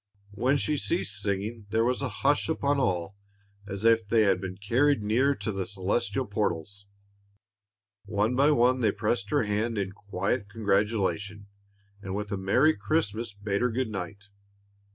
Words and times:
When 0.33 0.57
she 0.57 0.77
ceased 0.77 1.21
singing, 1.21 1.67
there 1.69 1.85
was 1.85 2.01
a 2.01 2.09
hush 2.25 2.49
upon 2.49 2.79
all, 2.79 3.15
as 3.67 3.85
if 3.85 4.07
they 4.07 4.23
had 4.23 4.41
been 4.41 4.57
carried 4.57 5.03
near 5.03 5.35
to 5.35 5.51
the 5.51 5.67
celestial 5.67 6.25
portals. 6.25 6.87
One 8.05 8.35
by 8.35 8.49
one 8.49 8.81
they 8.81 8.91
pressed 8.91 9.29
her 9.29 9.43
hand 9.43 9.77
in 9.77 9.91
quiet 9.91 10.49
congratulation, 10.49 11.45
and 12.01 12.15
with 12.15 12.31
a 12.31 12.37
"Merry 12.37 12.75
Christmas" 12.75 13.31
bade 13.31 13.61
her 13.61 13.69
good 13.69 13.91
night. 13.91 14.21
Mrs. 14.23 14.27